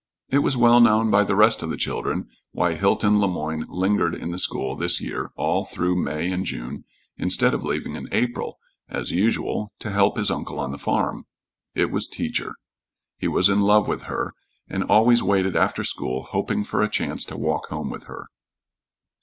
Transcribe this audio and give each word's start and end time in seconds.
It 0.29 0.39
was 0.39 0.57
well 0.57 0.79
known 0.79 1.11
by 1.11 1.23
the 1.23 1.35
rest 1.35 1.61
of 1.61 1.69
the 1.69 1.77
children 1.77 2.27
why 2.53 2.73
Hilton 2.73 3.19
Le 3.21 3.27
Moyne 3.27 3.65
lingered 3.69 4.15
in 4.15 4.31
the 4.31 4.39
school 4.39 4.75
this 4.75 4.99
year 4.99 5.29
all 5.35 5.63
through 5.63 5.95
May 5.95 6.31
and 6.31 6.43
June, 6.43 6.85
instead 7.17 7.53
of 7.53 7.63
leaving 7.63 7.95
in 7.95 8.09
April, 8.11 8.57
as 8.89 9.11
usual, 9.11 9.71
to 9.77 9.91
help 9.91 10.17
his 10.17 10.31
uncle 10.31 10.59
on 10.59 10.71
the 10.71 10.79
farm. 10.79 11.27
It 11.75 11.91
was 11.91 12.07
"Teacher." 12.07 12.55
He 13.19 13.27
was 13.27 13.47
in 13.47 13.61
love 13.61 13.87
with 13.87 14.01
her, 14.05 14.31
and 14.67 14.83
always 14.85 15.21
waited 15.21 15.55
after 15.55 15.83
school, 15.83 16.23
hoping 16.31 16.63
for 16.63 16.81
a 16.81 16.89
chance 16.89 17.23
to 17.25 17.37
walk 17.37 17.67
home 17.67 17.91
with 17.91 18.05
her. 18.05 18.25